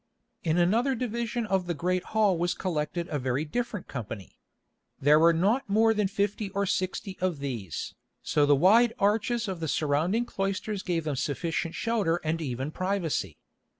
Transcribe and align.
In 0.43 0.57
another 0.57 0.95
division 0.95 1.45
of 1.45 1.67
the 1.67 1.75
great 1.75 2.03
hall 2.05 2.35
was 2.35 2.55
collected 2.55 3.07
a 3.09 3.19
very 3.19 3.45
different 3.45 3.87
company. 3.87 4.31
There 4.99 5.19
were 5.19 5.31
not 5.31 5.69
more 5.69 5.93
than 5.93 6.07
fifty 6.07 6.49
or 6.49 6.65
sixty 6.65 7.19
of 7.21 7.37
these, 7.37 7.93
so 8.23 8.47
the 8.47 8.55
wide 8.55 8.93
arches 8.97 9.47
of 9.47 9.59
the 9.59 9.67
surrounding 9.67 10.25
cloisters 10.25 10.81
gave 10.81 11.03
them 11.03 11.15
sufficient 11.17 11.75
shelter 11.75 12.19
and 12.23 12.41
even 12.41 12.71
privacy. 12.71 13.37